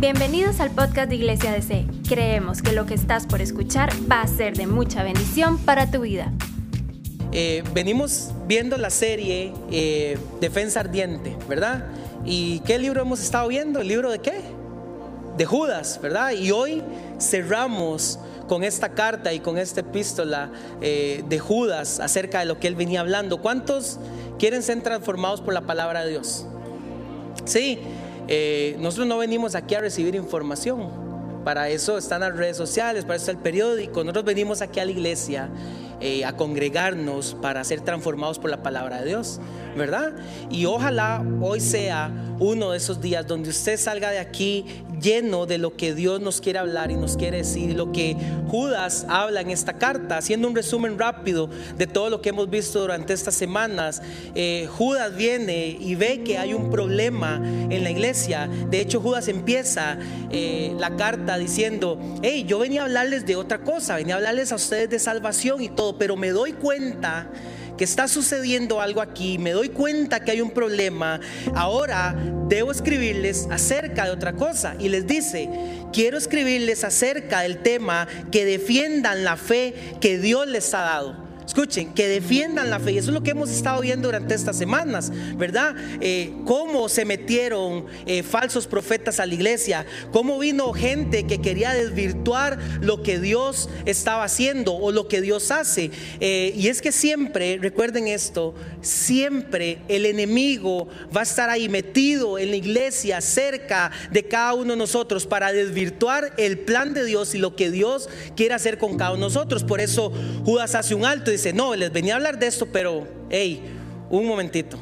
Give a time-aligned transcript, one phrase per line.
[0.00, 1.84] Bienvenidos al podcast de Iglesia DC.
[2.08, 6.02] Creemos que lo que estás por escuchar va a ser de mucha bendición para tu
[6.02, 6.32] vida.
[7.32, 11.86] Eh, venimos viendo la serie eh, Defensa Ardiente, ¿verdad?
[12.24, 13.80] ¿Y qué libro hemos estado viendo?
[13.80, 14.40] ¿El libro de qué?
[15.36, 16.30] De Judas, ¿verdad?
[16.30, 16.80] Y hoy
[17.18, 22.68] cerramos con esta carta y con esta epístola eh, de Judas acerca de lo que
[22.68, 23.42] él venía hablando.
[23.42, 23.98] ¿Cuántos
[24.38, 26.46] quieren ser transformados por la palabra de Dios?
[27.46, 27.80] Sí,
[28.78, 31.08] nosotros no venimos aquí a recibir información.
[31.44, 34.04] Para eso están las redes sociales, para eso está el periódico.
[34.04, 35.48] Nosotros venimos aquí a la iglesia
[36.00, 39.40] eh, a congregarnos para ser transformados por la palabra de Dios,
[39.76, 40.14] ¿verdad?
[40.50, 44.64] Y ojalá hoy sea uno de esos días donde usted salga de aquí
[45.00, 48.16] lleno de lo que Dios nos quiere hablar y nos quiere decir, lo que
[48.48, 52.80] Judas habla en esta carta, haciendo un resumen rápido de todo lo que hemos visto
[52.80, 54.02] durante estas semanas.
[54.34, 58.48] Eh, Judas viene y ve que hay un problema en la iglesia.
[58.70, 59.98] De hecho, Judas empieza
[60.30, 64.52] eh, la carta diciendo, hey, yo venía a hablarles de otra cosa, venía a hablarles
[64.52, 67.30] a ustedes de salvación y todo, pero me doy cuenta
[67.78, 71.20] que está sucediendo algo aquí, me doy cuenta que hay un problema,
[71.54, 72.14] ahora
[72.48, 74.74] debo escribirles acerca de otra cosa.
[74.78, 75.48] Y les dice,
[75.92, 81.27] quiero escribirles acerca del tema que defiendan la fe que Dios les ha dado.
[81.48, 82.92] Escuchen, que defiendan la fe.
[82.92, 85.74] Y eso es lo que hemos estado viendo durante estas semanas, ¿verdad?
[86.02, 91.72] Eh, cómo se metieron eh, falsos profetas a la iglesia, cómo vino gente que quería
[91.72, 95.90] desvirtuar lo que Dios estaba haciendo o lo que Dios hace.
[96.20, 102.38] Eh, y es que siempre, recuerden esto, siempre el enemigo va a estar ahí metido
[102.38, 107.34] en la iglesia, cerca de cada uno de nosotros, para desvirtuar el plan de Dios
[107.34, 109.64] y lo que Dios quiere hacer con cada uno de nosotros.
[109.64, 110.12] Por eso
[110.44, 113.62] Judas hace un alto y no, les venía a hablar de esto, pero, hey,
[114.10, 114.78] un momentito.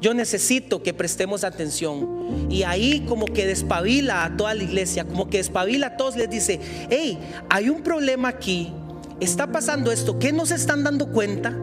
[0.00, 2.48] Yo necesito que prestemos atención.
[2.48, 6.30] Y ahí como que despabila a toda la iglesia, como que despabila a todos, les
[6.30, 7.18] dice, hey,
[7.50, 8.72] hay un problema aquí,
[9.20, 11.54] está pasando esto, ¿qué no se están dando cuenta?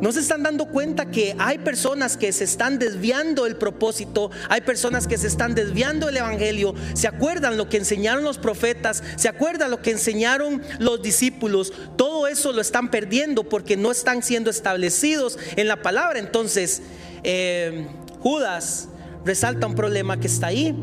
[0.00, 4.60] No se están dando cuenta que hay personas que se están desviando el propósito, hay
[4.60, 6.74] personas que se están desviando el evangelio.
[6.94, 9.02] ¿Se acuerdan lo que enseñaron los profetas?
[9.16, 11.72] ¿Se acuerdan lo que enseñaron los discípulos?
[11.96, 16.18] Todo eso lo están perdiendo porque no están siendo establecidos en la palabra.
[16.18, 16.82] Entonces,
[17.22, 17.86] eh,
[18.20, 18.88] Judas
[19.24, 20.74] resalta un problema que está ahí.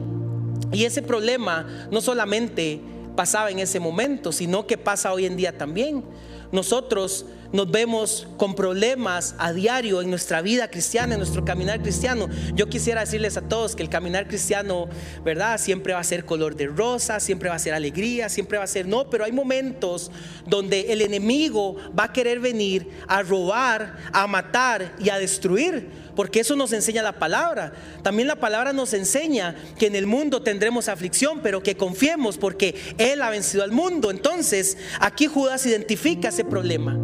[0.72, 2.82] Y ese problema no solamente
[3.16, 6.04] pasaba en ese momento, sino que pasa hoy en día también.
[6.52, 12.28] Nosotros nos vemos con problemas a diario en nuestra vida cristiana, en nuestro caminar cristiano.
[12.56, 14.90] Yo quisiera decirles a todos que el caminar cristiano,
[15.24, 15.60] ¿verdad?
[15.60, 18.68] Siempre va a ser color de rosa, siempre va a ser alegría, siempre va a
[18.68, 20.12] ser, no, pero hay momentos
[20.48, 26.40] donde el enemigo va a querer venir a robar, a matar y a destruir porque
[26.40, 27.74] eso nos enseña la palabra.
[28.04, 32.76] También la palabra nos enseña que en el mundo tendremos aflicción, pero que confiemos porque
[33.00, 34.12] Él ha vencido al mundo.
[34.12, 36.96] Entonces, aquí Judas identifica ese problema.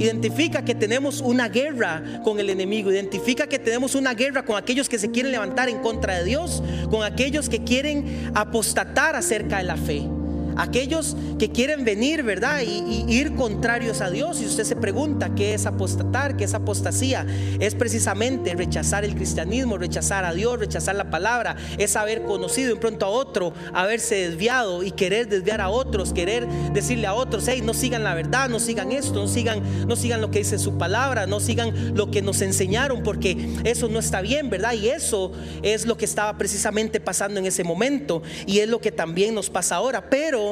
[0.00, 2.90] Identifica que tenemos una guerra con el enemigo.
[2.90, 6.62] Identifica que tenemos una guerra con aquellos que se quieren levantar en contra de Dios.
[6.90, 10.19] Con aquellos que quieren apostatar acerca de la fe.
[10.60, 12.60] Aquellos que quieren venir, ¿verdad?
[12.60, 14.42] Y, ir contrarios a Dios.
[14.42, 17.26] Y usted se pregunta qué es apostatar, qué es apostasía.
[17.58, 21.56] Es precisamente rechazar el cristianismo, rechazar a Dios, rechazar la palabra.
[21.78, 26.46] Es haber conocido en pronto a otro, haberse desviado y querer desviar a otros, querer
[26.74, 30.20] decirle a otros, hey, no sigan la verdad, no sigan esto, no sigan, no sigan
[30.20, 34.20] lo que dice su palabra, no sigan lo que nos enseñaron, porque eso no está
[34.20, 34.74] bien, ¿verdad?
[34.74, 35.32] Y eso
[35.62, 39.48] es lo que estaba precisamente pasando en ese momento y es lo que también nos
[39.48, 40.10] pasa ahora.
[40.10, 40.49] Pero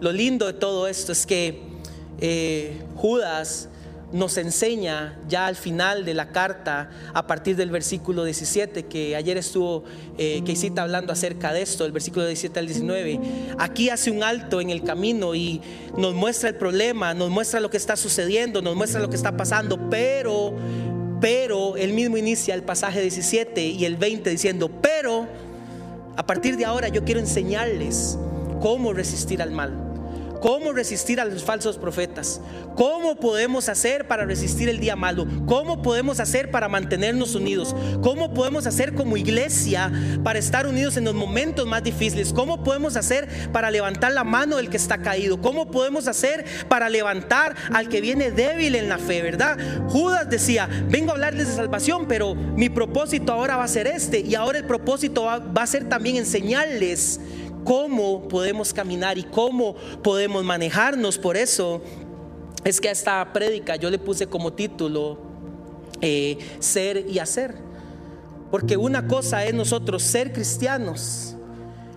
[0.00, 1.62] lo lindo de todo esto es que
[2.20, 3.68] eh, Judas
[4.12, 9.36] nos enseña ya al final de la carta, a partir del versículo 17, que ayer
[9.36, 9.84] estuvo
[10.16, 13.20] eh, Keisita hablando acerca de esto, el versículo 17 al 19.
[13.58, 15.60] Aquí hace un alto en el camino y
[15.98, 19.36] nos muestra el problema, nos muestra lo que está sucediendo, nos muestra lo que está
[19.36, 20.54] pasando, pero,
[21.20, 25.26] pero, él mismo inicia el pasaje 17 y el 20 diciendo, pero,
[26.16, 28.18] a partir de ahora yo quiero enseñarles
[28.60, 29.86] cómo resistir al mal.
[30.40, 32.40] ¿Cómo resistir a los falsos profetas?
[32.76, 35.26] ¿Cómo podemos hacer para resistir el día malo?
[35.46, 37.74] ¿Cómo podemos hacer para mantenernos unidos?
[38.02, 39.90] ¿Cómo podemos hacer como iglesia
[40.22, 42.32] para estar unidos en los momentos más difíciles?
[42.32, 45.40] ¿Cómo podemos hacer para levantar la mano del que está caído?
[45.40, 49.58] ¿Cómo podemos hacer para levantar al que viene débil en la fe, verdad?
[49.88, 54.20] Judas decía, vengo a hablarles de salvación, pero mi propósito ahora va a ser este
[54.20, 57.20] y ahora el propósito va, va a ser también enseñarles
[57.66, 61.18] cómo podemos caminar y cómo podemos manejarnos.
[61.18, 61.82] Por eso
[62.64, 65.18] es que a esta prédica yo le puse como título
[66.00, 67.56] eh, ser y hacer.
[68.50, 71.36] Porque una cosa es nosotros ser cristianos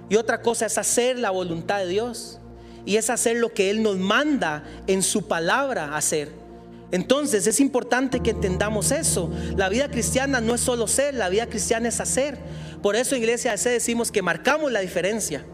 [0.09, 2.39] y otra cosa es hacer la voluntad de Dios.
[2.85, 6.31] Y es hacer lo que Él nos manda en su palabra hacer.
[6.91, 9.29] Entonces es importante que entendamos eso.
[9.55, 12.39] La vida cristiana no es solo ser, la vida cristiana es hacer.
[12.81, 15.45] Por eso en Iglesia de decimos que marcamos la diferencia.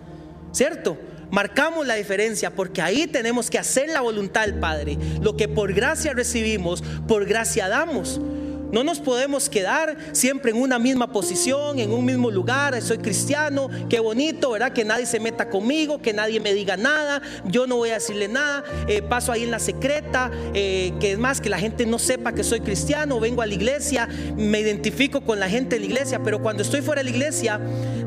[0.56, 0.98] ¿Cierto?
[1.32, 4.98] Marcamos la diferencia porque ahí tenemos que hacer la voluntad del Padre.
[5.22, 8.22] Lo que por gracia recibimos, por gracia damos.
[8.72, 12.82] No nos podemos quedar siempre en una misma posición, en un mismo lugar.
[12.82, 14.74] Soy cristiano, qué bonito, ¿verdad?
[14.74, 18.28] Que nadie se meta conmigo, que nadie me diga nada, yo no voy a decirle
[18.28, 18.64] nada.
[18.88, 22.34] Eh, paso ahí en la secreta, eh, que es más, que la gente no sepa
[22.34, 26.22] que soy cristiano, vengo a la iglesia, me identifico con la gente de la iglesia,
[26.24, 27.60] pero cuando estoy fuera de la iglesia,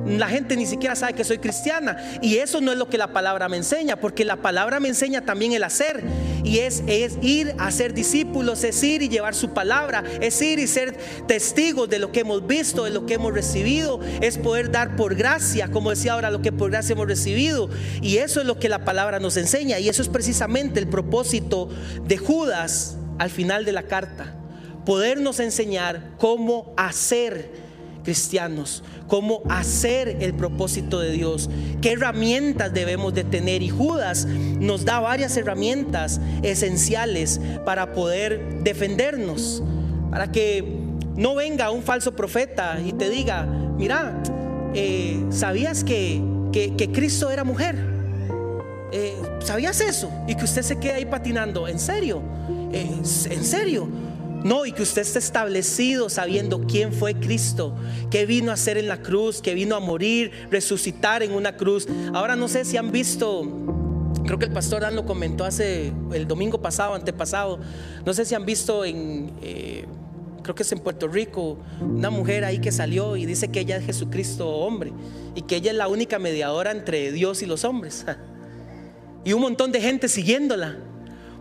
[0.06, 1.96] la gente ni siquiera sabe que soy cristiana.
[2.22, 5.24] Y eso no es lo que la palabra me enseña, porque la palabra me enseña
[5.24, 6.02] también el hacer.
[6.44, 10.58] Y es, es ir a ser discípulos, es ir y llevar su palabra, es ir
[10.58, 10.96] y ser
[11.26, 15.14] testigos de lo que hemos visto, de lo que hemos recibido, es poder dar por
[15.14, 17.68] gracia, como decía ahora, lo que por gracia hemos recibido.
[18.00, 19.78] Y eso es lo que la palabra nos enseña.
[19.78, 21.68] Y eso es precisamente el propósito
[22.06, 24.34] de Judas al final de la carta.
[24.84, 27.67] Podernos enseñar cómo hacer
[28.08, 31.50] cristianos, cómo hacer el propósito de Dios,
[31.82, 33.60] qué herramientas debemos de tener.
[33.60, 39.62] Y Judas nos da varias herramientas esenciales para poder defendernos
[40.10, 40.64] para que
[41.16, 44.22] no venga un falso profeta y te diga, mira,
[44.72, 46.22] eh, ¿sabías que,
[46.94, 47.76] Cristo era mujer?
[48.90, 50.10] Eh, ¿Sabías eso?
[50.26, 51.68] Y que usted se quede ahí patinando.
[51.68, 52.22] ¿En serio?
[52.72, 52.88] Eh,
[53.30, 53.86] ¿En serio?
[54.44, 57.74] No, y que usted esté establecido sabiendo quién fue Cristo,
[58.10, 61.86] qué vino a hacer en la cruz, que vino a morir, resucitar en una cruz.
[62.14, 63.42] Ahora no sé si han visto,
[64.24, 67.58] creo que el pastor Dan lo comentó hace el domingo pasado, antepasado,
[68.06, 69.32] no sé si han visto en
[70.48, 73.76] creo que es en Puerto Rico, una mujer ahí que salió y dice que ella
[73.76, 74.94] es Jesucristo hombre
[75.34, 78.06] y que ella es la única mediadora entre Dios y los hombres.
[79.24, 80.78] Y un montón de gente siguiéndola.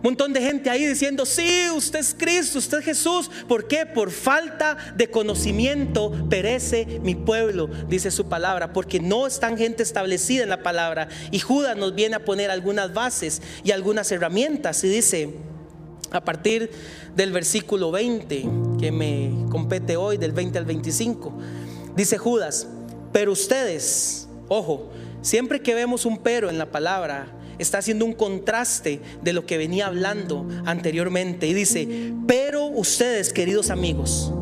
[0.08, 3.30] Un montón de gente ahí diciendo, sí, usted es Cristo, usted es Jesús.
[3.46, 3.84] ¿Por qué?
[3.84, 10.44] Por falta de conocimiento perece mi pueblo, dice su palabra, porque no están gente establecida
[10.44, 11.08] en la palabra.
[11.30, 15.34] Y Judas nos viene a poner algunas bases y algunas herramientas y dice,
[16.10, 16.70] a partir
[17.14, 18.48] del versículo 20
[18.80, 21.34] que me compete hoy, del 20 al 25.
[21.96, 22.66] Dice Judas,
[23.12, 24.88] pero ustedes, ojo,
[25.20, 29.58] siempre que vemos un pero en la palabra, está haciendo un contraste de lo que
[29.58, 31.46] venía hablando anteriormente.
[31.46, 34.32] Y dice, pero ustedes, queridos amigos,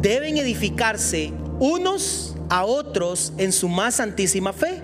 [0.00, 4.80] deben edificarse unos a otros en su más santísima fe.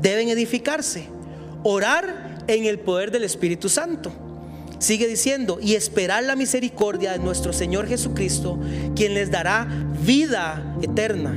[0.00, 1.04] Deben edificarse,
[1.62, 4.10] orar en el poder del Espíritu Santo
[4.80, 8.58] Sigue diciendo, y esperar la misericordia de nuestro Señor Jesucristo,
[8.96, 9.68] quien les dará
[10.02, 11.34] vida eterna.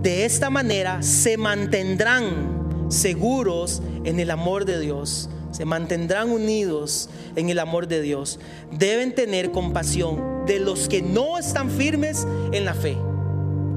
[0.00, 2.59] De esta manera se mantendrán
[2.90, 8.38] seguros en el amor de Dios, se mantendrán unidos en el amor de Dios.
[8.70, 12.96] Deben tener compasión de los que no están firmes en la fe.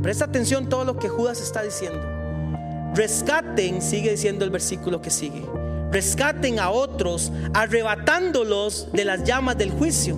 [0.01, 2.01] Presta atención todo lo que Judas está diciendo.
[2.93, 5.41] Rescaten, sigue diciendo el versículo que sigue
[5.93, 10.17] rescaten a otros arrebatándolos de las llamas del juicio.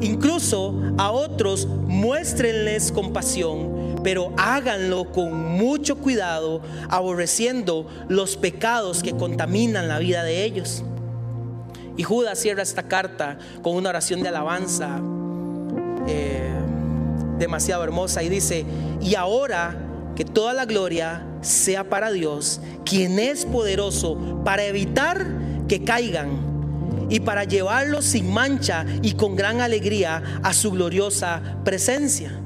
[0.00, 3.75] Incluso a otros muéstrenles compasión,
[4.06, 10.84] pero háganlo con mucho cuidado, aborreciendo los pecados que contaminan la vida de ellos.
[11.96, 15.00] Y Judas cierra esta carta con una oración de alabanza
[16.06, 16.52] eh,
[17.36, 18.64] demasiado hermosa y dice,
[19.00, 19.76] y ahora
[20.14, 25.26] que toda la gloria sea para Dios, quien es poderoso para evitar
[25.66, 32.40] que caigan y para llevarlos sin mancha y con gran alegría a su gloriosa presencia.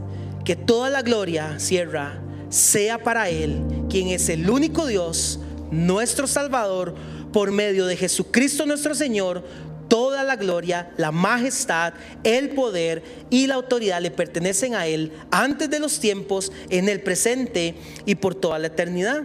[0.50, 5.38] Que toda la gloria, cierra, sea para Él, quien es el único Dios,
[5.70, 6.96] nuestro Salvador,
[7.32, 9.44] por medio de Jesucristo nuestro Señor,
[9.86, 15.70] Toda la gloria, la majestad, el poder y la autoridad le pertenecen a Él antes
[15.70, 19.22] de los tiempos, en el presente y por toda la eternidad.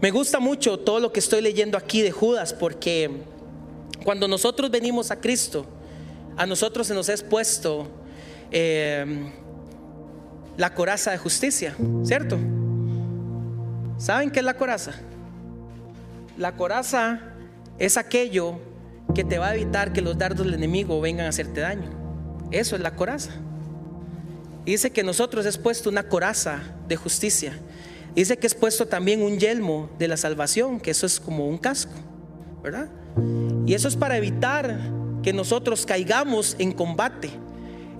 [0.00, 3.10] Me gusta mucho todo lo que estoy leyendo aquí de Judas porque
[4.02, 5.66] cuando nosotros venimos a Cristo,
[6.38, 7.86] a nosotros se nos ha expuesto
[8.50, 9.43] eh,
[10.56, 12.38] la coraza de justicia, ¿cierto?
[13.98, 14.92] ¿Saben qué es la coraza?
[16.36, 17.20] La coraza
[17.78, 18.58] es aquello
[19.14, 21.90] que te va a evitar que los dardos del enemigo vengan a hacerte daño.
[22.50, 23.30] Eso es la coraza.
[24.64, 27.52] dice que nosotros es puesto una coraza de justicia.
[28.14, 31.58] Dice que es puesto también un yelmo de la salvación, que eso es como un
[31.58, 31.92] casco,
[32.62, 32.88] ¿verdad?
[33.66, 34.78] Y eso es para evitar
[35.22, 37.30] que nosotros caigamos en combate.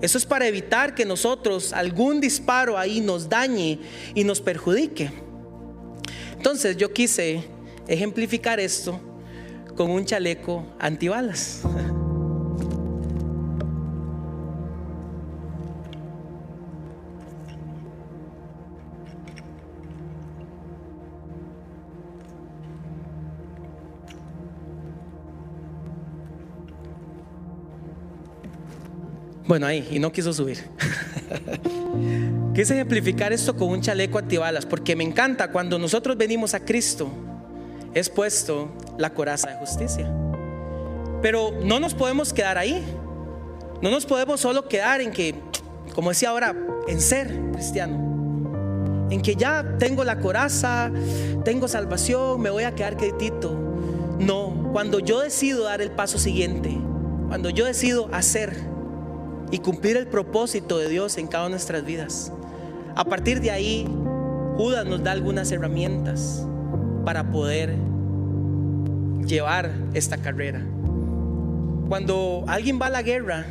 [0.05, 3.79] Eso es para evitar que nosotros algún disparo ahí nos dañe
[4.13, 5.11] y nos perjudique.
[6.37, 7.43] Entonces yo quise
[7.87, 8.99] ejemplificar esto
[9.75, 11.61] con un chaleco antibalas.
[29.47, 30.57] Bueno, ahí, y no quiso subir.
[32.55, 37.09] Quise ejemplificar esto con un chaleco antibalas, porque me encanta cuando nosotros venimos a Cristo,
[37.93, 40.11] es puesto la coraza de justicia.
[41.21, 42.83] Pero no nos podemos quedar ahí.
[43.81, 45.35] No nos podemos solo quedar en que,
[45.93, 46.55] como decía ahora,
[46.87, 49.07] en ser cristiano.
[49.11, 50.91] En que ya tengo la coraza,
[51.43, 53.51] tengo salvación, me voy a quedar quietito.
[54.19, 56.75] No, cuando yo decido dar el paso siguiente,
[57.27, 58.74] cuando yo decido hacer
[59.51, 62.31] y cumplir el propósito de Dios en cada una de nuestras vidas.
[62.95, 63.87] A partir de ahí,
[64.57, 66.45] Judas nos da algunas herramientas
[67.03, 67.75] para poder
[69.25, 70.61] llevar esta carrera.
[71.89, 73.45] Cuando alguien va a la guerra,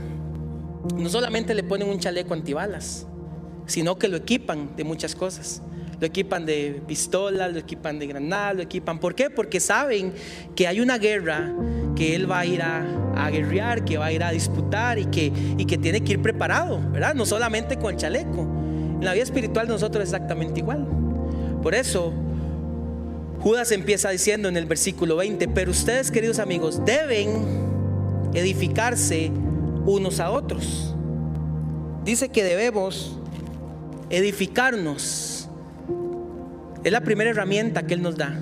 [0.96, 3.06] no solamente le ponen un chaleco antibalas,
[3.66, 5.62] sino que lo equipan de muchas cosas.
[6.00, 8.98] Lo equipan de pistolas, lo equipan de granadas, lo equipan.
[8.98, 9.30] ¿Por qué?
[9.30, 10.12] Porque saben
[10.54, 11.52] que hay una guerra
[11.96, 12.84] que él va a ir a,
[13.16, 13.30] a
[13.84, 17.14] que va a ir a disputar y que, y que tiene que ir preparado, ¿verdad?
[17.14, 18.40] No solamente con el chaleco.
[18.40, 20.86] En la vida espiritual nosotros exactamente igual.
[21.62, 22.12] Por eso
[23.40, 27.28] Judas empieza diciendo en el versículo 20, pero ustedes queridos amigos deben
[28.32, 29.30] edificarse
[29.84, 30.94] unos a otros.
[32.04, 33.18] Dice que debemos
[34.10, 35.43] edificarnos.
[36.84, 38.38] Es la primera herramienta que Él nos da.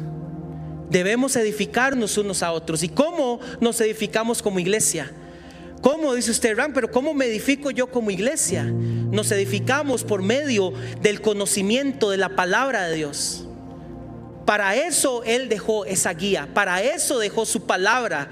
[0.91, 2.83] Debemos edificarnos unos a otros.
[2.83, 5.11] ¿Y cómo nos edificamos como iglesia?
[5.81, 6.73] ¿Cómo dice usted, Ram?
[6.73, 8.65] Pero ¿cómo me edifico yo como iglesia?
[8.65, 13.47] Nos edificamos por medio del conocimiento de la palabra de Dios.
[14.45, 18.29] Para eso Él dejó esa guía, para eso dejó su palabra.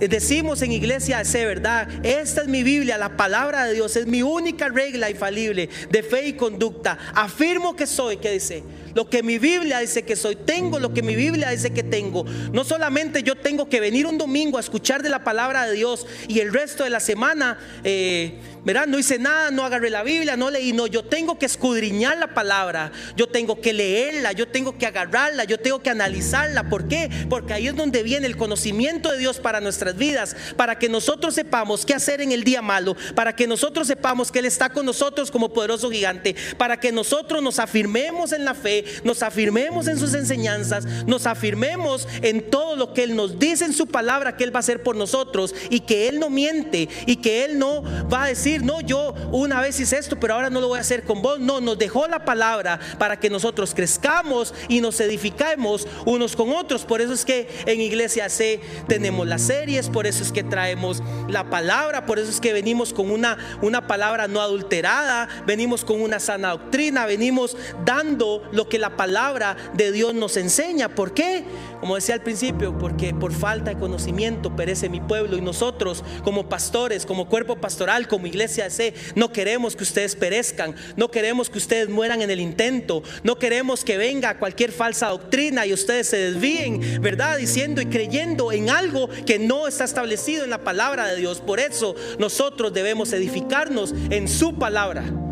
[0.00, 4.22] Decimos en iglesia, sé verdad, esta es mi Biblia, la palabra de Dios, es mi
[4.22, 6.98] única regla infalible de fe y conducta.
[7.14, 8.62] Afirmo que soy, que dice,
[8.94, 12.24] lo que mi Biblia dice que soy, tengo lo que mi Biblia dice que tengo.
[12.52, 16.06] No solamente yo tengo que venir un domingo a escuchar de la palabra de Dios
[16.28, 20.50] y el resto de la semana, eh, No hice nada, no agarré la Biblia, no
[20.50, 24.86] leí, no, yo tengo que escudriñar la palabra, yo tengo que leerla, yo tengo que
[24.86, 26.68] agarrarla, yo tengo que analizarla.
[26.68, 27.08] ¿Por qué?
[27.30, 31.34] Porque ahí es donde viene el conocimiento de Dios para nuestras vidas, para que nosotros
[31.34, 34.84] sepamos qué hacer en el día malo, para que nosotros sepamos que Él está con
[34.84, 39.98] nosotros como poderoso gigante, para que nosotros nos afirmemos en la fe, nos afirmemos en
[39.98, 44.44] sus enseñanzas, nos afirmemos en todo lo que Él nos dice en su palabra que
[44.44, 47.82] Él va a hacer por nosotros y que Él no miente y que Él no
[48.08, 50.82] va a decir, no, yo una vez hice esto, pero ahora no lo voy a
[50.82, 51.38] hacer con vos.
[51.38, 56.84] No, nos dejó la palabra para que nosotros crezcamos y nos edificamos unos con otros.
[56.84, 61.02] Por eso es que en Iglesia C tenemos las series, por eso es que traemos
[61.28, 66.00] la palabra, por eso es que venimos con una, una palabra no adulterada, venimos con
[66.00, 70.88] una sana doctrina, venimos dando lo que la palabra de Dios nos enseña.
[70.88, 71.44] ¿Por qué?
[71.80, 76.48] Como decía al principio, porque por falta de conocimiento perece mi pueblo y nosotros como
[76.48, 81.58] pastores, como cuerpo pastoral, como iglesia C, no queremos que ustedes perezcan, no queremos que
[81.58, 86.16] ustedes mueran en el intento, no queremos que venga cualquier falsa doctrina y ustedes se
[86.16, 87.36] desvíen, ¿verdad?
[87.36, 91.40] Diciendo y creyendo en algo que no está establecido en la palabra de Dios.
[91.40, 95.27] Por eso nosotros debemos edificarnos en su palabra.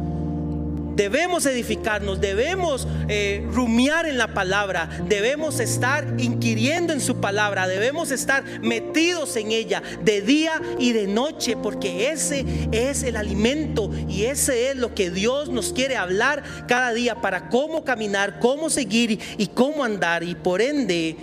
[0.97, 8.11] Debemos edificarnos, debemos eh, rumiar en la palabra, debemos estar inquiriendo en su palabra, debemos
[8.11, 14.25] estar metidos en ella de día y de noche, porque ese es el alimento y
[14.25, 19.21] ese es lo que Dios nos quiere hablar cada día para cómo caminar, cómo seguir
[19.37, 20.23] y cómo andar.
[20.23, 21.19] Y por ende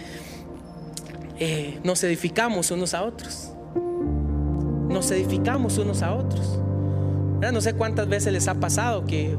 [1.40, 3.50] eh, nos edificamos unos a otros.
[4.88, 6.63] Nos edificamos unos a otros.
[7.52, 9.36] No sé cuántas veces les ha pasado que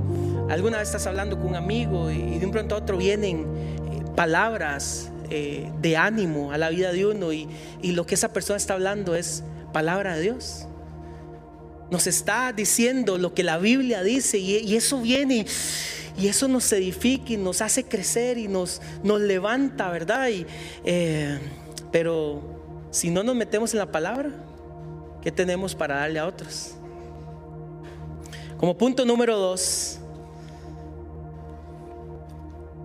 [0.50, 3.46] alguna vez estás hablando con un amigo y de un pronto a otro vienen
[3.90, 7.49] eh, palabras eh, de ánimo a la vida de uno y,
[7.82, 9.42] lo que esa persona está hablando es
[9.73, 10.66] palabra de Dios.
[11.90, 15.46] Nos está diciendo lo que la Biblia dice y, eso viene
[16.18, 20.28] y eso nos edifica y nos hace crecer y nos, nos levanta, ¿verdad?
[20.84, 21.38] Eh,
[21.90, 22.42] pero
[22.90, 24.30] si no nos metemos en la palabra,
[25.23, 26.76] ¿qué tenemos para darle a otros?
[28.58, 29.99] Como punto número dos,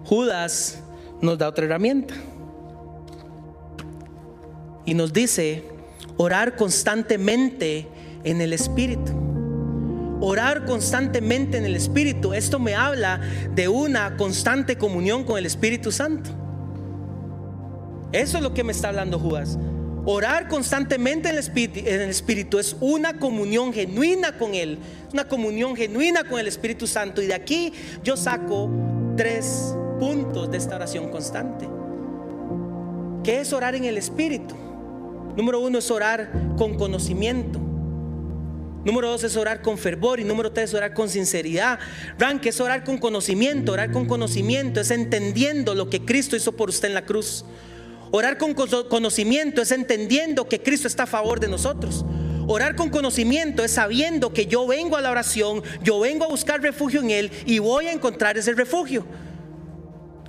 [0.05, 0.79] Judas
[1.21, 2.15] nos da otra herramienta
[4.85, 5.63] y nos dice
[6.17, 7.87] orar constantemente
[8.23, 9.11] en el Espíritu.
[10.21, 12.33] Orar constantemente en el Espíritu.
[12.33, 13.21] Esto me habla
[13.53, 16.31] de una constante comunión con el Espíritu Santo.
[18.11, 19.57] Eso es lo que me está hablando Judas.
[20.11, 24.79] Orar constantemente en el, espíritu, es una comunión genuina con Él,
[25.13, 27.21] una comunión genuina con el Espíritu Santo.
[27.21, 27.71] Y de aquí
[28.03, 28.71] yo saco
[29.15, 31.69] tres puntos de esta oración constante.
[33.23, 34.55] ¿Qué es orar en el Espíritu?
[35.37, 37.59] Número uno es orar con conocimiento.
[38.83, 41.77] Número dos es orar con fervor y número tres es orar con sinceridad.
[42.17, 43.73] Ran, que es orar con conocimiento.
[43.73, 47.45] Orar con conocimiento es entendiendo lo que Cristo hizo por usted en la cruz.
[48.11, 52.05] Orar con conocimiento es entendiendo que Cristo está a favor de nosotros.
[52.47, 56.61] Orar con conocimiento es sabiendo que yo vengo a la oración, yo vengo a buscar
[56.61, 59.05] refugio en Él y voy a encontrar ese refugio.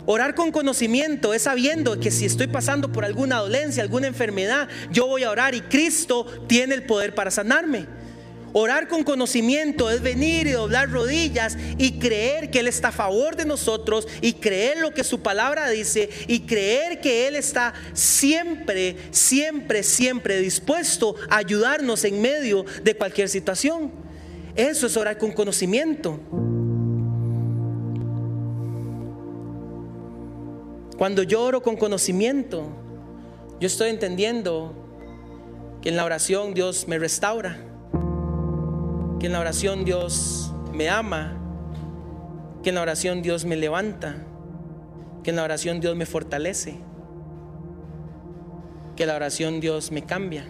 [0.04, 5.06] Orar con conocimiento es sabiendo que si estoy pasando por alguna dolencia, alguna enfermedad, yo
[5.06, 7.86] voy a orar y Cristo tiene el poder para sanarme.
[8.52, 13.36] Orar con conocimiento es venir y doblar rodillas y creer que Él está a favor
[13.36, 18.96] de nosotros y creer lo que su palabra dice y creer que Él está siempre,
[19.12, 23.92] siempre, siempre dispuesto a ayudarnos en medio de cualquier situación.
[24.56, 26.18] Eso es orar con conocimiento.
[30.98, 32.66] Cuando yo oro con conocimiento,
[33.60, 34.74] yo estoy entendiendo
[35.82, 37.69] que en la oración Dios me restaura
[39.20, 41.36] que en la oración Dios me ama,
[42.62, 44.16] que en la oración Dios me levanta,
[45.22, 46.78] que en la oración Dios me fortalece,
[48.96, 50.46] que en la oración Dios me cambia.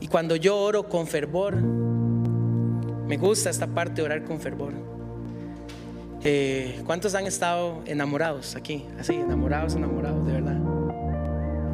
[0.00, 4.74] Y cuando yo oro con fervor, me gusta esta parte de orar con fervor.
[6.24, 8.84] Eh, ¿Cuántos han estado enamorados aquí?
[8.98, 10.58] Así, enamorados, enamorados, de verdad.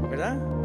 [0.08, 0.59] ¿Verdad?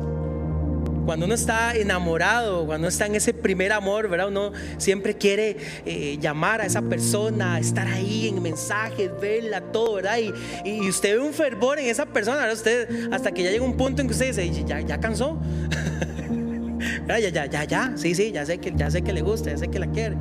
[1.05, 4.27] Cuando uno está enamorado, cuando está en ese primer amor, ¿verdad?
[4.27, 10.17] Uno siempre quiere eh, llamar a esa persona, estar ahí en mensajes, verla, todo, ¿verdad?
[10.65, 12.55] Y, usted ve un fervor en esa persona, ¿verdad?
[12.55, 15.39] Usted, hasta que ya llega un punto en que usted dice, ya, ya cansó.
[17.07, 19.57] ya, ya, ya, ya, sí, sí, ya sé que, ya sé que le gusta, ya
[19.57, 20.15] sé que la quiere.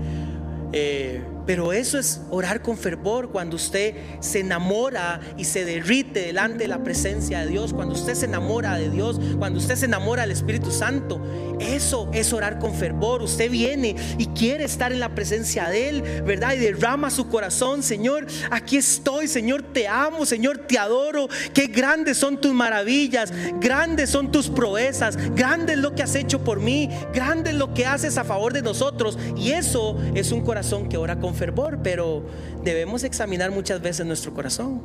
[0.73, 6.59] Eh, pero eso es orar con fervor cuando usted se enamora y se derrite delante
[6.59, 10.23] de la presencia de Dios, cuando usted se enamora de Dios, cuando usted se enamora
[10.23, 11.21] del Espíritu Santo.
[11.61, 13.23] Eso es orar con fervor.
[13.23, 16.55] Usted viene y quiere estar en la presencia de Él, ¿verdad?
[16.55, 21.29] Y derrama su corazón, Señor, aquí estoy, Señor, te amo, Señor, te adoro.
[21.53, 26.43] Qué grandes son tus maravillas, grandes son tus proezas, grande es lo que has hecho
[26.43, 29.19] por mí, grande es lo que haces a favor de nosotros.
[29.37, 32.25] Y eso es un corazón que ora con fervor, pero
[32.63, 34.81] debemos examinar muchas veces nuestro corazón.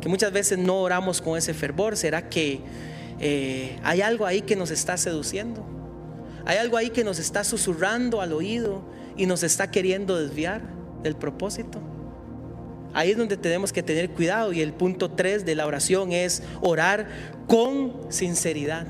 [0.00, 1.96] Que muchas veces no oramos con ese fervor.
[1.96, 2.60] ¿Será que
[3.20, 5.64] eh, hay algo ahí que nos está seduciendo?
[6.46, 8.82] Hay algo ahí que nos está susurrando al oído
[9.16, 10.62] y nos está queriendo desviar
[11.02, 11.80] del propósito.
[12.92, 16.42] Ahí es donde tenemos que tener cuidado y el punto 3 de la oración es
[16.60, 17.08] orar
[17.48, 18.86] con sinceridad.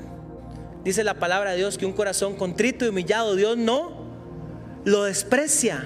[0.83, 4.05] Dice la palabra de Dios que un corazón contrito y humillado Dios no
[4.85, 5.83] lo desprecia.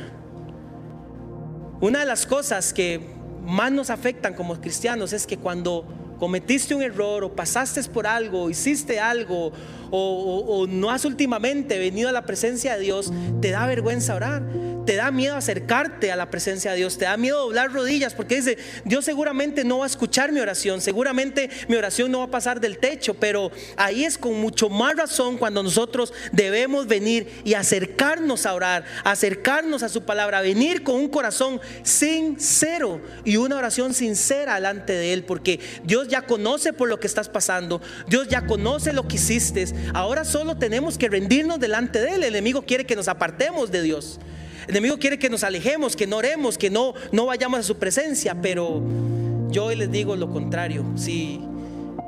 [1.82, 3.00] Una de las cosas que
[3.46, 5.86] más nos afectan como cristianos es que cuando
[6.20, 9.52] cometiste un error o pasaste por algo, hiciste algo
[9.92, 14.44] o, no has últimamente venido a la presencia de Dios, te da vergüenza orar
[14.90, 18.38] te da miedo acercarte a la presencia de Dios, te da miedo doblar rodillas porque
[18.38, 22.32] dice, Dios seguramente no va a escuchar mi oración, seguramente mi oración no va a
[22.32, 27.54] pasar del techo, pero ahí es con mucho más razón cuando nosotros debemos venir y
[27.54, 33.94] acercarnos a orar, acercarnos a su palabra, venir con un corazón sincero y una oración
[33.94, 38.46] sincera delante de Él, porque Dios ya conoce por lo que estás pasando, Dios ya
[38.46, 42.86] conoce lo que hiciste, ahora solo tenemos que rendirnos delante de Él, el enemigo quiere
[42.86, 44.20] que nos apartemos de Dios.
[44.68, 47.78] El enemigo quiere que nos alejemos, que no oremos, que no, no vayamos a su
[47.78, 48.84] presencia, pero
[49.50, 50.86] yo hoy les digo lo contrario.
[50.96, 51.42] Si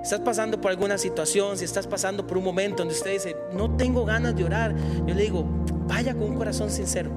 [0.04, 3.76] estás pasando por alguna situación, si estás pasando por un momento donde usted dice, no
[3.78, 4.76] tengo ganas de orar,
[5.08, 5.44] yo le digo,
[5.88, 7.10] vaya con un corazón sincero.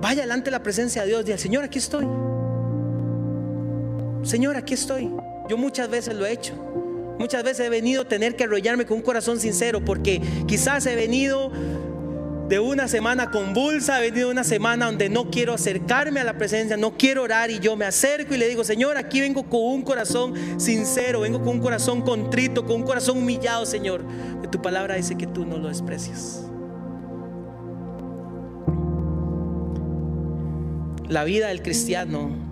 [0.00, 2.06] Vaya delante de la presencia de Dios, diga, Señor, aquí estoy.
[4.22, 5.10] Señor, aquí estoy.
[5.48, 6.54] Yo muchas veces lo he hecho.
[7.18, 10.94] Muchas veces he venido a tener que arrollarme con un corazón sincero porque quizás he
[10.94, 11.50] venido
[12.48, 16.38] de una semana convulsa, he venido de una semana donde no quiero acercarme a la
[16.38, 19.60] presencia, no quiero orar y yo me acerco y le digo, Señor, aquí vengo con
[19.60, 24.02] un corazón sincero, vengo con un corazón contrito, con un corazón humillado, Señor.
[24.40, 26.44] Que tu palabra dice que tú no lo desprecias.
[31.08, 32.47] La vida del cristiano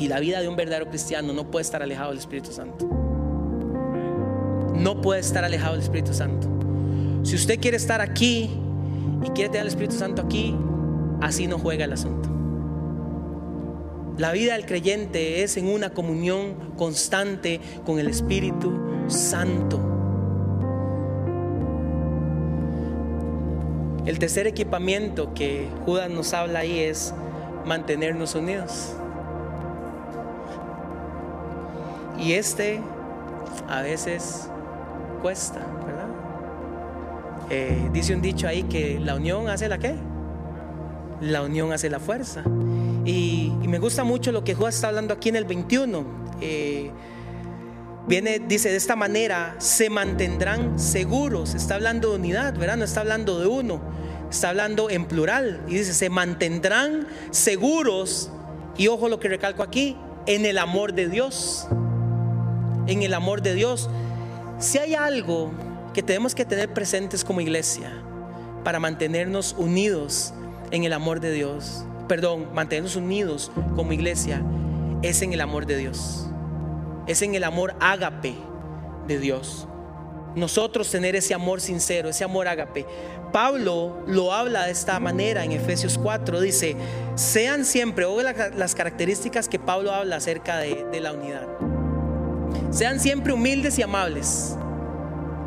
[0.00, 2.88] y la vida de un verdadero cristiano no puede estar alejado del Espíritu Santo.
[4.74, 6.48] No puede estar alejado del Espíritu Santo.
[7.22, 8.50] Si usted quiere estar aquí
[9.22, 10.56] y quiere tener el Espíritu Santo aquí,
[11.20, 12.30] así no juega el asunto.
[14.16, 18.72] La vida del creyente es en una comunión constante con el Espíritu
[19.08, 19.78] Santo.
[24.06, 27.12] El tercer equipamiento que Judas nos habla ahí es
[27.66, 28.94] mantenernos unidos.
[32.20, 32.80] Y este
[33.68, 34.48] a veces
[35.22, 36.08] cuesta, ¿verdad?
[37.50, 39.94] Eh, dice un dicho ahí que la unión hace la qué?
[41.20, 42.44] La unión hace la fuerza.
[43.04, 46.04] Y, me gusta mucho lo que Judas está hablando aquí en el 21.
[46.40, 46.90] Eh,
[48.08, 51.54] viene, dice, de esta manera se mantendrán seguros.
[51.54, 52.76] Está hablando de unidad, ¿verdad?
[52.76, 53.80] No está hablando de uno.
[54.28, 55.62] Está hablando en plural.
[55.68, 58.32] Y dice, se mantendrán seguros.
[58.76, 61.68] Y ojo lo que recalco aquí, en el amor de Dios.
[62.86, 63.88] En el amor de Dios.
[64.58, 65.52] Si hay algo
[65.94, 67.90] que tenemos que tener presentes como iglesia
[68.64, 70.32] para mantenernos unidos
[70.70, 74.42] en el amor de Dios, perdón, mantenernos unidos como iglesia,
[75.02, 76.26] es en el amor de Dios.
[77.06, 78.34] Es en el amor ágape
[79.06, 79.66] de Dios.
[80.36, 82.86] Nosotros tener ese amor sincero, ese amor ágape.
[83.32, 86.40] Pablo lo habla de esta manera en Efesios 4.
[86.40, 86.76] Dice,
[87.16, 91.46] sean siempre, o las características que Pablo habla acerca de, de la unidad.
[92.70, 94.56] Sean siempre humildes y amables.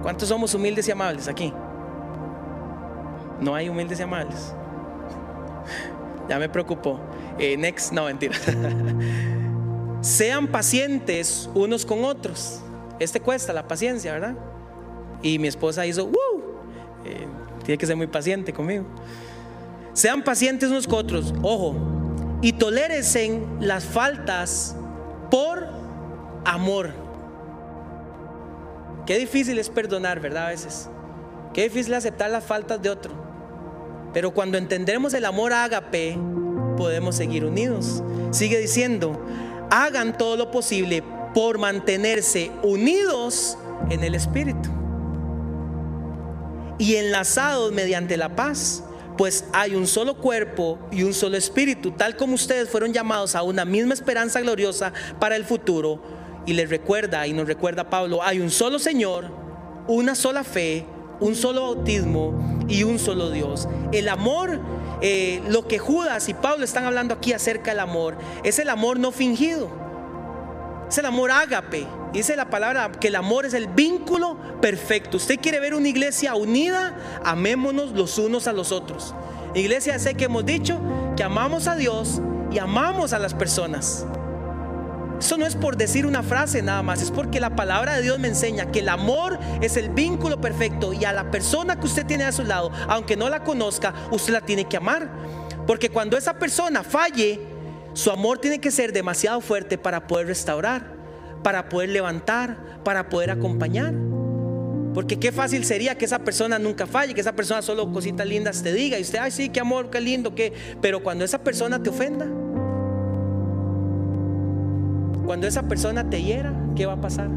[0.01, 1.53] ¿Cuántos somos humildes y amables aquí?
[3.39, 4.53] No hay humildes y amables.
[6.29, 7.01] Ya me preocupó.
[7.37, 8.33] Eh, next, no, mentira.
[10.01, 12.61] Sean pacientes unos con otros.
[12.97, 14.35] Este cuesta la paciencia, ¿verdad?
[15.21, 16.09] Y mi esposa hizo,
[17.03, 17.27] eh,
[17.65, 18.85] tiene que ser muy paciente conmigo.
[19.91, 21.75] Sean pacientes unos con otros, ojo,
[22.41, 24.77] y tolérense las faltas
[25.29, 25.67] por
[26.45, 27.02] amor.
[29.05, 30.47] Qué difícil es perdonar, ¿verdad?
[30.47, 30.89] A veces.
[31.53, 33.13] Qué difícil aceptar las faltas de otro.
[34.13, 36.17] Pero cuando entendemos el amor ágape,
[36.77, 38.01] podemos seguir unidos.
[38.31, 39.19] Sigue diciendo,
[39.69, 43.57] hagan todo lo posible por mantenerse unidos
[43.89, 44.69] en el Espíritu
[46.77, 48.83] y enlazados mediante la paz,
[49.17, 53.43] pues hay un solo cuerpo y un solo espíritu, tal como ustedes fueron llamados a
[53.43, 56.01] una misma esperanza gloriosa para el futuro.
[56.45, 59.25] Y les recuerda, y nos recuerda Pablo, hay un solo Señor,
[59.87, 60.85] una sola fe,
[61.19, 63.67] un solo bautismo y un solo Dios.
[63.91, 64.59] El amor,
[65.01, 68.99] eh, lo que Judas y Pablo están hablando aquí acerca del amor, es el amor
[68.99, 69.69] no fingido.
[70.89, 71.87] Es el amor ágape.
[72.11, 75.17] Dice la palabra que el amor es el vínculo perfecto.
[75.17, 79.15] Usted quiere ver una iglesia unida, amémonos los unos a los otros.
[79.55, 80.79] Iglesia, sé que hemos dicho
[81.15, 84.05] que amamos a Dios y amamos a las personas.
[85.23, 88.19] Eso no es por decir una frase nada más, es porque la palabra de Dios
[88.19, 92.05] me enseña que el amor es el vínculo perfecto y a la persona que usted
[92.05, 95.09] tiene a su lado, aunque no la conozca, usted la tiene que amar.
[95.65, 97.39] Porque cuando esa persona falle,
[97.93, 100.93] su amor tiene que ser demasiado fuerte para poder restaurar,
[101.41, 103.93] para poder levantar, para poder acompañar.
[104.93, 108.61] Porque qué fácil sería que esa persona nunca falle, que esa persona solo cositas lindas
[108.61, 110.51] te diga y usted, ay sí, qué amor, qué lindo, qué.
[110.81, 112.27] Pero cuando esa persona te ofenda,
[115.25, 117.29] cuando esa persona te hiera, ¿qué va a pasar?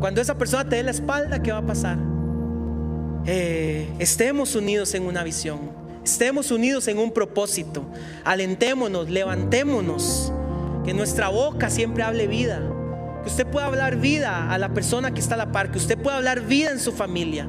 [0.00, 1.98] Cuando esa persona te dé la espalda, ¿qué va a pasar?
[3.24, 5.58] Eh, estemos unidos en una visión,
[6.04, 7.84] estemos unidos en un propósito,
[8.24, 10.32] alentémonos, levantémonos,
[10.84, 12.60] que nuestra boca siempre hable vida,
[13.24, 15.98] que usted pueda hablar vida a la persona que está a la par, que usted
[15.98, 17.48] pueda hablar vida en su familia,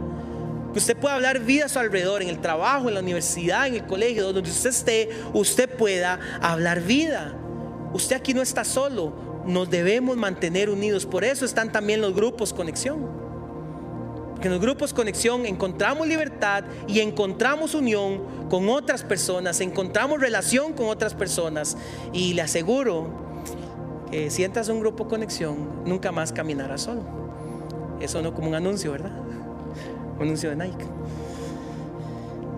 [0.73, 3.75] que usted pueda hablar vida a su alrededor, en el trabajo, en la universidad, en
[3.75, 7.36] el colegio, donde usted esté, usted pueda hablar vida.
[7.97, 9.11] Usted aquí no está solo,
[9.47, 11.03] nos debemos mantener unidos.
[11.03, 13.09] Por eso están también los grupos conexión.
[14.39, 20.89] En los grupos conexión encontramos libertad y encontramos unión con otras personas, encontramos relación con
[20.89, 21.75] otras personas.
[22.13, 23.07] Y le aseguro
[24.11, 27.01] que si entras a un grupo conexión, nunca más caminarás solo.
[27.99, 29.11] Eso no como un anuncio, ¿verdad?
[30.17, 30.85] Un anuncio de Nike.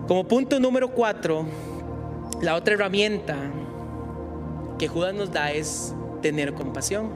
[0.06, 1.46] Como punto número cuatro,
[2.42, 3.36] la otra herramienta
[4.80, 7.10] que Judas nos da es tener compasión.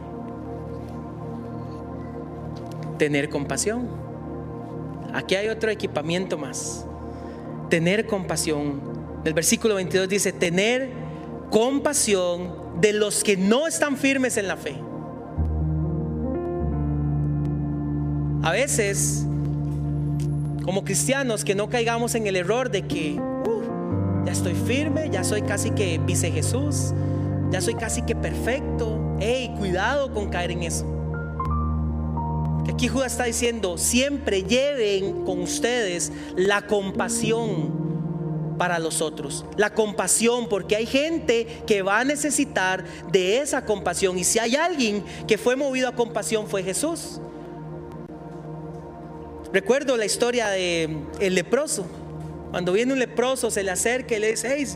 [2.99, 3.89] Tener compasión.
[5.15, 6.85] Aquí hay otro equipamiento más.
[7.71, 8.83] Tener compasión.
[9.25, 10.91] El versículo 22 dice, tener
[11.51, 14.77] compasión de los que no están firmes en la fe.
[18.43, 19.25] A veces,
[20.67, 25.25] como cristianos, que no caigamos en el error de que uh, ya estoy firme, ya
[25.25, 26.93] soy casi que vice Jesús,
[27.55, 28.99] ya soy casi que perfecto.
[29.21, 30.85] Hey, cuidado con caer en eso.
[32.69, 39.47] Aquí Judas está diciendo, siempre lleven con ustedes la compasión para los otros.
[39.57, 44.19] La compasión, porque hay gente que va a necesitar de esa compasión.
[44.19, 47.21] Y si hay alguien que fue movido a compasión fue Jesús.
[49.53, 51.87] Recuerdo la historia de el leproso.
[52.51, 54.67] Cuando viene un leproso, se le acerca y le dice, hey,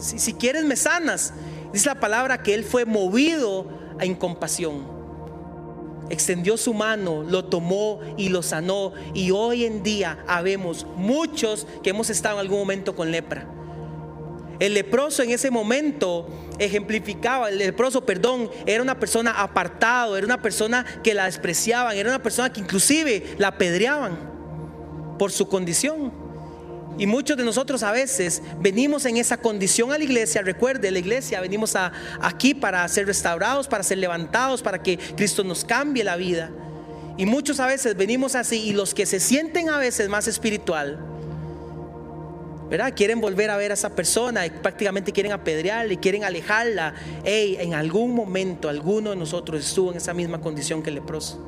[0.00, 1.32] si quieres me sanas.
[1.76, 3.66] Dice la palabra que él fue movido
[3.98, 4.96] a incompasión
[6.08, 8.94] extendió su mano, lo tomó y lo sanó.
[9.12, 13.46] Y hoy en día habemos muchos que hemos estado en algún momento con lepra.
[14.58, 16.26] El leproso en ese momento
[16.58, 22.08] ejemplificaba, el leproso, perdón, era una persona apartado, era una persona que la despreciaban, era
[22.08, 24.16] una persona que inclusive la apedreaban
[25.18, 26.25] por su condición.
[26.98, 30.40] Y muchos de nosotros a veces venimos en esa condición a la iglesia.
[30.42, 35.44] Recuerde, la iglesia venimos a, aquí para ser restaurados, para ser levantados, para que Cristo
[35.44, 36.50] nos cambie la vida.
[37.18, 40.98] Y muchos a veces venimos así y los que se sienten a veces más espiritual,
[42.68, 42.92] ¿verdad?
[42.94, 46.94] Quieren volver a ver a esa persona y prácticamente quieren apedrearla y quieren alejarla.
[47.24, 51.42] Hey, en algún momento alguno de nosotros estuvo en esa misma condición que el leproso.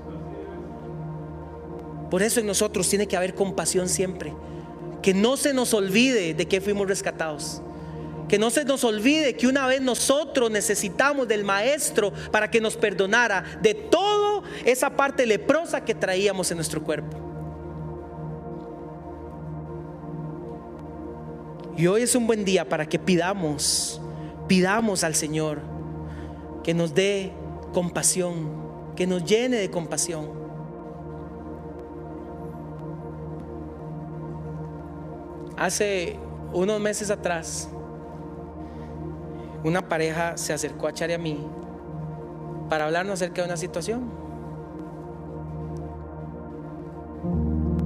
[2.10, 4.32] Por eso en nosotros tiene que haber compasión siempre.
[5.02, 7.62] Que no se nos olvide de que fuimos rescatados.
[8.28, 12.76] Que no se nos olvide que una vez nosotros necesitamos del Maestro para que nos
[12.76, 17.16] perdonara de toda esa parte leprosa que traíamos en nuestro cuerpo.
[21.78, 24.00] Y hoy es un buen día para que pidamos,
[24.48, 25.60] pidamos al Señor
[26.64, 27.32] que nos dé
[27.72, 30.47] compasión, que nos llene de compasión.
[35.58, 36.16] Hace
[36.52, 37.68] unos meses atrás,
[39.64, 41.44] una pareja se acercó a Chari a mí
[42.68, 44.08] para hablarnos acerca de una situación.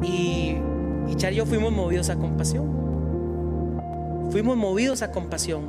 [0.03, 0.57] Y,
[1.09, 2.71] y Chari y yo fuimos movidos a compasión.
[4.31, 5.63] Fuimos movidos a compasión.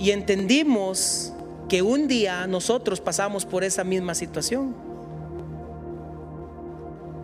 [0.00, 1.32] Y entendimos
[1.68, 4.74] que un día nosotros pasamos por esa misma situación.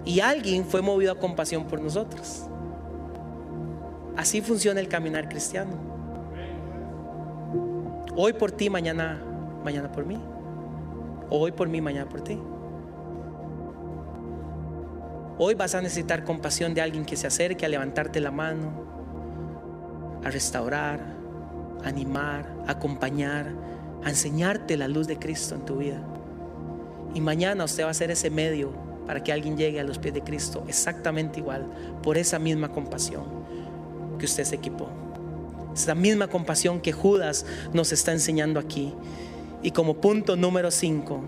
[0.05, 2.49] Y alguien fue movido a compasión por nosotros.
[4.17, 5.73] Así funciona el caminar cristiano.
[8.17, 9.21] Hoy por ti, mañana,
[9.65, 10.21] mañana por mí.
[11.31, 12.39] Hoy por mí, mañana por ti.
[15.37, 18.85] Hoy vas a necesitar compasión de alguien que se acerque a levantarte la mano,
[20.23, 21.01] a restaurar,
[21.83, 23.53] animar, a acompañar,
[24.05, 26.01] a enseñarte la luz de Cristo en tu vida.
[27.15, 28.73] Y mañana usted va a ser ese medio
[29.09, 31.67] para que alguien llegue a los pies de Cristo exactamente igual,
[32.01, 33.25] por esa misma compasión
[34.25, 34.89] que usted se equipó.
[35.75, 38.95] Es la misma compasión que Judas nos está enseñando aquí.
[39.63, 41.21] Y como punto número 5,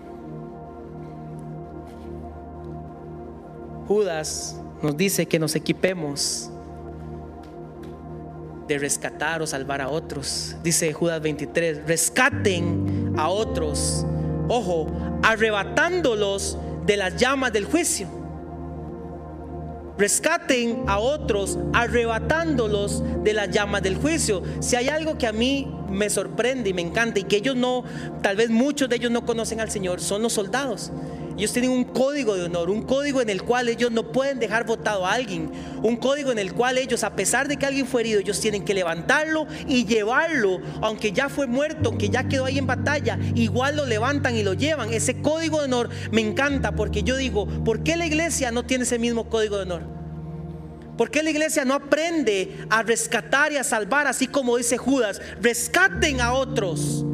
[3.87, 6.49] Judas nos dice que nos equipemos
[8.67, 10.55] de rescatar o salvar a otros.
[10.63, 14.05] Dice Judas 23, rescaten a otros,
[14.47, 14.87] ojo,
[15.21, 16.57] arrebatándolos
[16.87, 18.16] de las llamas del juicio
[19.97, 24.43] rescaten a otros arrebatándolos de las llamas del juicio.
[24.59, 27.83] Si hay algo que a mí me sorprende y me encanta y que ellos no,
[28.21, 30.91] tal vez muchos de ellos no conocen al Señor, son los soldados.
[31.37, 34.65] Ellos tienen un código de honor, un código en el cual ellos no pueden dejar
[34.65, 35.51] votado a alguien,
[35.83, 38.65] un código en el cual ellos, a pesar de que alguien fue herido, ellos tienen
[38.65, 43.75] que levantarlo y llevarlo, aunque ya fue muerto, aunque ya quedó ahí en batalla, igual
[43.75, 44.91] lo levantan y lo llevan.
[44.91, 48.85] Ese código de honor me encanta porque yo digo, ¿por qué la iglesia no tiene
[48.85, 49.83] ese mismo código de honor?
[50.97, 55.21] ¿Por qué la iglesia no aprende a rescatar y a salvar, así como dice Judas?
[55.39, 57.05] Rescaten a otros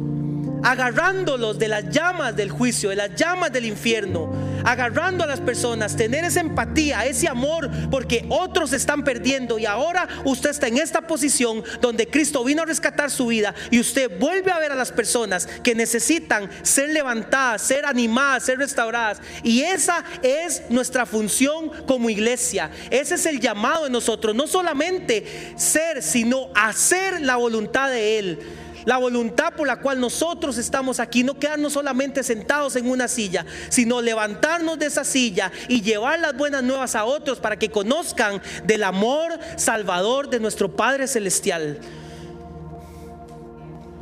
[0.64, 4.32] agarrándolos de las llamas del juicio, de las llamas del infierno,
[4.64, 10.08] agarrando a las personas, tener esa empatía, ese amor, porque otros están perdiendo y ahora
[10.24, 14.50] usted está en esta posición donde Cristo vino a rescatar su vida y usted vuelve
[14.50, 19.20] a ver a las personas que necesitan ser levantadas, ser animadas, ser restauradas.
[19.42, 22.70] Y esa es nuestra función como iglesia.
[22.90, 28.38] Ese es el llamado de nosotros, no solamente ser, sino hacer la voluntad de Él.
[28.84, 33.46] La voluntad por la cual nosotros estamos aquí, no quedarnos solamente sentados en una silla,
[33.68, 38.42] sino levantarnos de esa silla y llevar las buenas nuevas a otros para que conozcan
[38.64, 41.78] del amor salvador de nuestro Padre Celestial.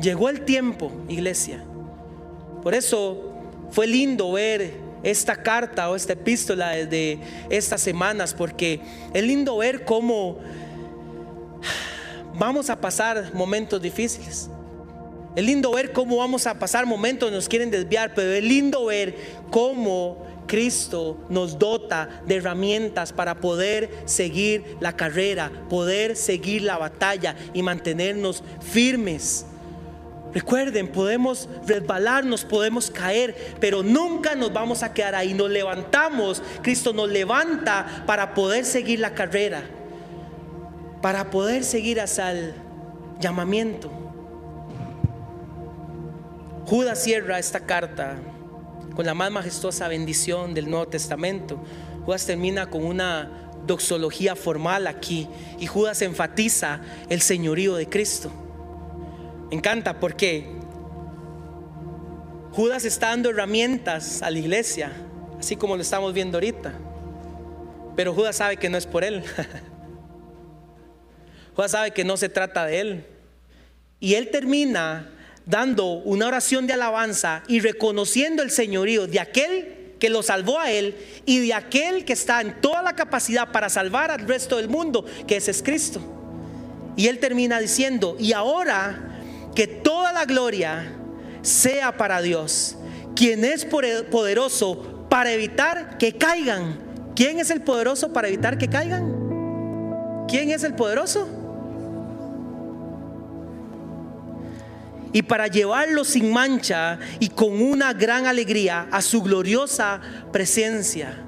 [0.00, 1.62] Llegó el tiempo, iglesia.
[2.62, 3.32] Por eso
[3.70, 8.80] fue lindo ver esta carta o esta epístola de estas semanas, porque
[9.12, 10.38] es lindo ver cómo
[12.34, 14.48] vamos a pasar momentos difíciles.
[15.34, 19.16] Es lindo ver cómo vamos a pasar momentos, nos quieren desviar, pero es lindo ver
[19.50, 27.34] cómo Cristo nos dota de herramientas para poder seguir la carrera, poder seguir la batalla
[27.54, 29.46] y mantenernos firmes.
[30.34, 35.32] Recuerden, podemos resbalarnos, podemos caer, pero nunca nos vamos a quedar ahí.
[35.32, 39.62] Nos levantamos, Cristo nos levanta para poder seguir la carrera,
[41.00, 42.54] para poder seguir hasta el
[43.18, 44.01] llamamiento.
[46.66, 48.16] Judas cierra esta carta
[48.94, 51.62] con la más majestuosa bendición del Nuevo Testamento.
[52.04, 58.30] Judas termina con una doxología formal aquí y Judas enfatiza el señorío de Cristo.
[59.50, 60.46] Me encanta porque
[62.52, 64.92] Judas está dando herramientas a la iglesia,
[65.38, 66.72] así como lo estamos viendo ahorita.
[67.96, 69.22] Pero Judas sabe que no es por él.
[71.56, 73.06] Judas sabe que no se trata de él.
[74.00, 75.10] Y él termina
[75.46, 80.70] dando una oración de alabanza y reconociendo el señorío de aquel que lo salvó a
[80.70, 84.68] él y de aquel que está en toda la capacidad para salvar al resto del
[84.68, 86.00] mundo, que es Cristo.
[86.96, 89.20] Y él termina diciendo, y ahora
[89.54, 90.92] que toda la gloria
[91.42, 92.76] sea para Dios,
[93.14, 96.78] quien es poderoso para evitar que caigan.
[97.14, 100.26] ¿Quién es el poderoso para evitar que caigan?
[100.26, 101.28] ¿Quién es el poderoso?
[105.12, 110.00] Y para llevarlo sin mancha y con una gran alegría a su gloriosa
[110.32, 111.18] presencia.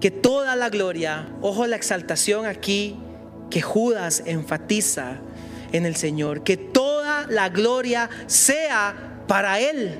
[0.00, 2.96] Que toda la gloria, ojo la exaltación aquí
[3.50, 5.18] que Judas enfatiza
[5.72, 9.98] en el Señor, que toda la gloria sea para Él,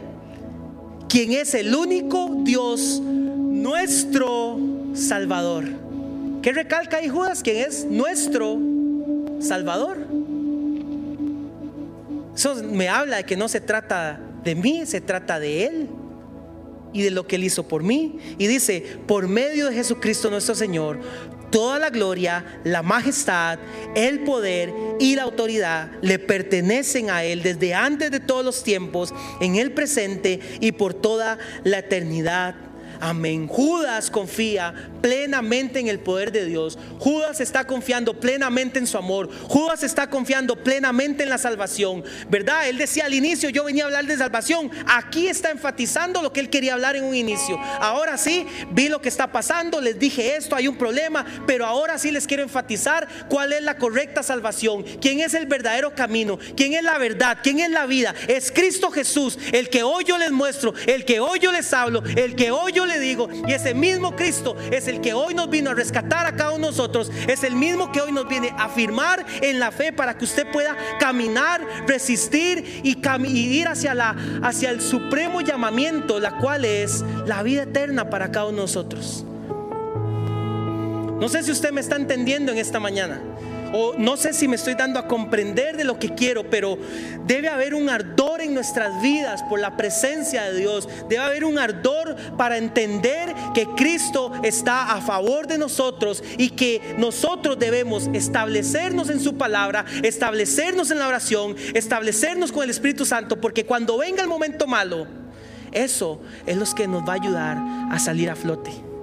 [1.09, 4.59] quien es el único Dios, nuestro
[4.95, 5.65] Salvador.
[6.43, 7.43] ¿Qué recalca ahí Judas?
[7.43, 8.59] Quien es nuestro
[9.41, 10.16] Salvador.
[12.37, 15.89] Eso me habla de que no se trata de mí, se trata de Él
[16.93, 18.19] y de lo que Él hizo por mí.
[18.37, 21.01] Y dice, por medio de Jesucristo nuestro Señor,
[21.51, 23.59] toda la gloria, la majestad,
[23.95, 24.71] el poder
[25.01, 29.73] y la autoridad le pertenecen a Él desde antes de todos los tiempos, en el
[29.73, 32.55] presente y por toda la eternidad.
[33.01, 33.47] Amén.
[33.49, 36.79] Judas confía plenamente en el poder de Dios.
[36.99, 39.31] Judas está confiando plenamente en su amor.
[39.49, 42.05] Judas está confiando plenamente en la salvación.
[42.29, 42.69] ¿Verdad?
[42.69, 44.71] Él decía al inicio, yo venía a hablar de salvación.
[44.87, 47.59] Aquí está enfatizando lo que él quería hablar en un inicio.
[47.81, 51.99] Ahora sí, vi lo que está pasando, les dije esto, hay un problema, pero ahora
[51.99, 54.85] sí les quiero enfatizar cuál es la correcta salvación.
[55.01, 56.39] ¿Quién es el verdadero camino?
[56.57, 57.39] ¿Quién es la verdad?
[57.43, 58.15] ¿Quién es la vida?
[58.29, 62.03] Es Cristo Jesús, el que hoy yo les muestro, el que hoy yo les hablo,
[62.17, 63.29] el que hoy yo le digo.
[63.47, 66.67] Y ese mismo Cristo es el que hoy nos vino a rescatar a cada uno
[66.67, 67.11] de nosotros.
[67.29, 70.51] Es el mismo que hoy nos viene a afirmar en la fe para que usted
[70.51, 72.97] pueda caminar, resistir y,
[73.29, 78.47] ir hacia, la, hacia el supremo llamamiento, la cual es la vida eterna para cada
[78.47, 79.25] uno de nosotros.
[81.21, 83.21] No sé si usted me está entendiendo en esta mañana
[83.73, 86.79] o no sé si me estoy dando a comprender de lo que quiero, pero
[87.27, 90.89] debe haber un ardor en nuestras vidas por la presencia de Dios.
[91.09, 96.81] Debe haber un ardor para entender que Cristo está a favor de nosotros y que
[96.99, 103.41] nosotros debemos establecernos en su palabra, establecernos en la oración, establecernos con el Espíritu Santo,
[103.41, 105.07] porque cuando venga el momento malo,
[105.73, 107.59] eso es lo que nos va a ayudar
[107.91, 108.96] a salir a flote.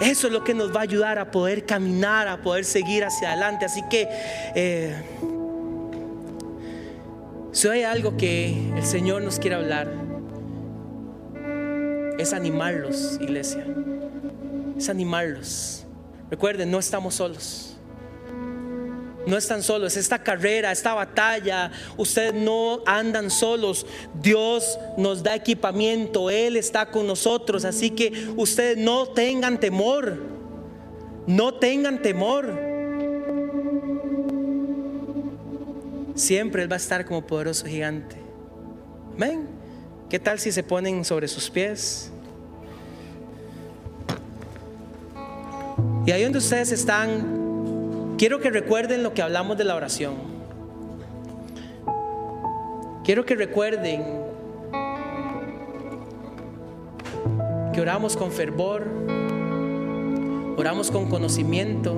[0.00, 3.32] Eso es lo que nos va a ayudar a poder caminar, a poder seguir hacia
[3.32, 3.64] adelante.
[3.64, 4.08] Así que
[4.54, 4.94] eh,
[7.52, 9.92] si hay algo que el Señor nos quiere hablar,
[12.18, 13.64] es animarlos, iglesia.
[14.76, 15.84] Es animarlos.
[16.30, 17.77] Recuerden, no estamos solos
[19.28, 19.96] no están solos.
[19.96, 23.86] Esta carrera, esta batalla, ustedes no andan solos.
[24.14, 27.66] Dios nos da equipamiento, Él está con nosotros.
[27.66, 30.16] Así que ustedes no tengan temor.
[31.26, 32.58] No tengan temor.
[36.14, 38.16] Siempre Él va a estar como poderoso gigante.
[39.14, 39.46] Amén.
[40.08, 42.10] ¿Qué tal si se ponen sobre sus pies?
[46.06, 47.47] Y ahí donde ustedes están,
[48.18, 50.14] Quiero que recuerden lo que hablamos de la oración.
[53.04, 54.04] Quiero que recuerden
[57.72, 58.88] que oramos con fervor,
[60.56, 61.94] oramos con conocimiento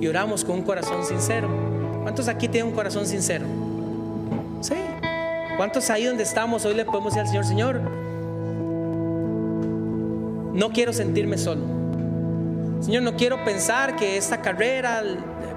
[0.00, 1.48] y oramos con un corazón sincero.
[2.02, 3.46] ¿Cuántos aquí tienen un corazón sincero?
[4.62, 4.74] ¿Sí?
[5.58, 7.80] ¿Cuántos ahí donde estamos hoy le podemos decir al Señor, Señor,
[10.54, 11.71] no quiero sentirme solo?
[12.82, 15.04] Señor, no quiero pensar que esta carrera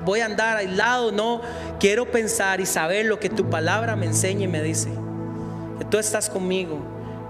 [0.05, 1.41] voy a andar aislado, no.
[1.80, 4.89] Quiero pensar y saber lo que tu palabra me enseña y me dice.
[5.80, 6.78] Que tú estás conmigo,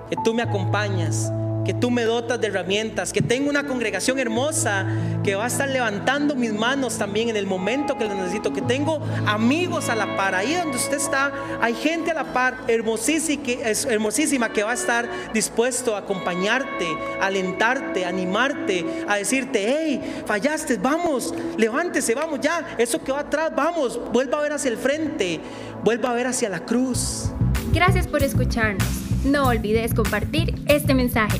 [0.10, 1.32] que tú me acompañas,
[1.66, 4.86] que tú me dotas de herramientas, que tengo una congregación hermosa
[5.24, 8.62] que va a estar levantando mis manos también en el momento que lo necesito, que
[8.62, 14.54] tengo amigos a la par, ahí donde usted está, hay gente a la par hermosísima,
[14.54, 16.88] que va a estar dispuesto a acompañarte,
[17.22, 24.00] alentarte, animarte, a decirte, hey, fallaste, vamos, levántese, vamos ya, eso que va atrás, vamos,
[24.14, 25.40] vuelva a ver hacia el frente,
[25.84, 27.32] vuelva a ver hacia la cruz.
[27.74, 28.88] Gracias por escucharnos.
[29.26, 31.40] No olvides compartir este mensaje.